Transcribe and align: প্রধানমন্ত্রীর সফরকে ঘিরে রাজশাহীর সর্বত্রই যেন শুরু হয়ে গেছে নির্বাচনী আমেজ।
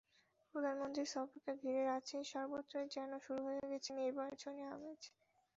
প্রধানমন্ত্রীর 0.55 1.11
সফরকে 1.13 1.51
ঘিরে 1.61 1.81
রাজশাহীর 1.83 2.31
সর্বত্রই 2.33 2.87
যেন 2.95 3.11
শুরু 3.25 3.41
হয়ে 3.47 3.65
গেছে 3.71 3.89
নির্বাচনী 3.99 4.63
আমেজ। 4.69 4.99